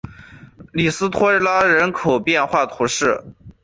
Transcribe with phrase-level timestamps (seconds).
[0.73, 3.23] 里斯托拉人口变化图示